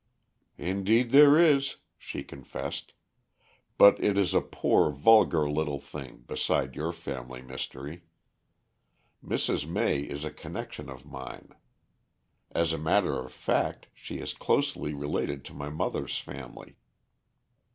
"Indeed 0.57 1.11
there 1.11 1.37
is," 1.37 1.75
she 1.99 2.23
confessed. 2.23 2.93
"But 3.77 4.03
it 4.03 4.17
is 4.17 4.33
a 4.33 4.41
poor, 4.41 4.89
vulgar 4.89 5.47
little 5.47 5.79
thing 5.79 6.23
beside 6.25 6.75
your 6.75 6.91
family 6.91 7.43
mystery. 7.43 8.01
Mrs. 9.23 9.67
May 9.67 9.99
is 9.99 10.23
a 10.23 10.31
connection 10.31 10.89
of 10.89 11.05
mine. 11.05 11.49
As 12.49 12.73
a 12.73 12.79
matter 12.79 13.19
of 13.19 13.31
fact, 13.31 13.89
she 13.93 14.17
is 14.17 14.33
closely 14.33 14.95
related 14.95 15.45
to 15.45 15.53
my 15.53 15.69
mother's 15.69 16.17
family. 16.17 16.77